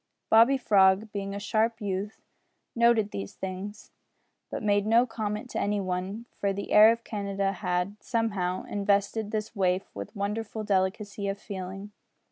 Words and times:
Bobby 0.31 0.57
Frog, 0.57 1.11
being 1.11 1.35
a 1.35 1.39
sharp 1.39 1.79
youth, 1.79 2.23
noted 2.75 3.11
these 3.11 3.35
things, 3.35 3.91
but 4.49 4.63
made 4.63 4.87
no 4.87 5.05
comment 5.05 5.47
to 5.51 5.59
any 5.59 5.79
one, 5.79 6.25
for 6.39 6.51
the 6.51 6.71
air 6.71 6.91
of 6.91 7.03
Canada 7.03 7.51
had, 7.53 7.97
somehow, 8.01 8.63
invested 8.63 9.29
this 9.29 9.55
waif 9.55 9.93
with 9.93 10.15
wonderful 10.15 10.63
delicacy 10.63 11.27
of 11.27 11.37
feeling. 11.39 11.91